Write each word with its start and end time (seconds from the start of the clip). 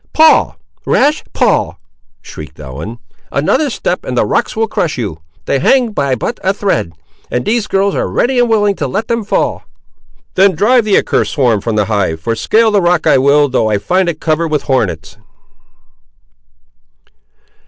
"Paul! 0.13 0.57
rash 0.83 1.23
Paul!" 1.31 1.79
shrieked 2.23 2.59
Ellen; 2.59 2.97
"another 3.31 3.69
step 3.69 4.03
and 4.03 4.17
the 4.17 4.25
rocks 4.25 4.55
will 4.55 4.67
crush 4.67 4.97
you! 4.97 5.19
they 5.45 5.59
hang 5.59 5.91
by 5.91 6.15
but 6.15 6.39
a 6.43 6.55
thread, 6.55 6.93
and 7.29 7.45
these 7.45 7.67
girls 7.67 7.93
are 7.93 8.07
ready 8.07 8.39
and 8.39 8.49
willing 8.49 8.73
to 8.77 8.87
let 8.87 9.09
them 9.09 9.23
fall!" 9.23 9.61
"Then 10.33 10.55
drive 10.55 10.85
the 10.85 10.97
accursed 10.97 11.33
swarm 11.33 11.61
from 11.61 11.75
the 11.75 11.85
hive; 11.85 12.19
for 12.19 12.35
scale 12.35 12.71
the 12.71 12.81
rock 12.81 13.05
I 13.05 13.19
will, 13.19 13.47
though 13.47 13.69
I 13.69 13.77
find 13.77 14.09
it 14.09 14.19
covered 14.19 14.47
with 14.47 14.63
hornets." 14.63 15.17